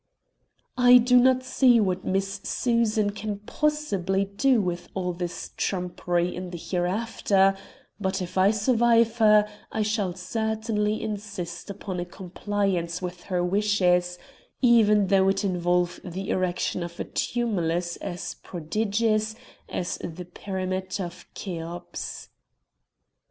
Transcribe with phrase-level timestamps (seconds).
[0.79, 6.49] I do not see what Miss Susan can possibly do with all this trumpery in
[6.49, 7.55] the hereafter,
[7.99, 14.17] but, if I survive her, I shall certainly insist upon a compliance with her wishes,
[14.59, 19.35] even though it involve the erection of a tumulus as prodigious
[19.69, 22.29] as the pyramid of Cheops.